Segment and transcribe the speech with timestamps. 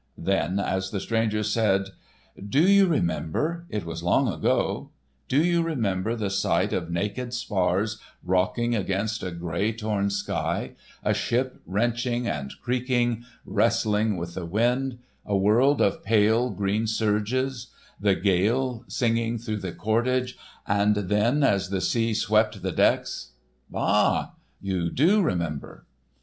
[0.17, 1.89] Then as the stranger said:
[2.49, 4.89] "Do you remember,—it was long ago.
[5.27, 10.71] Do you remember the sight of naked spars rocking against a grey torn sky,
[11.03, 17.67] a ship wrenching and creaking, wrestling with the wind, a world of pale green surges,
[17.99, 20.35] the gale singing through the cordage,
[20.67, 25.85] and then as the sea swept the decks—ah, you do remember."